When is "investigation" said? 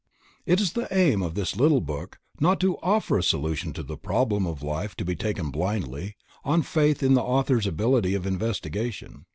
8.25-9.27